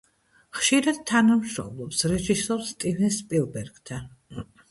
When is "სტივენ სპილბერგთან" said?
2.71-4.11